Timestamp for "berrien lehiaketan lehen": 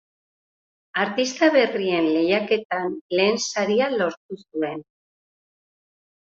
1.57-3.39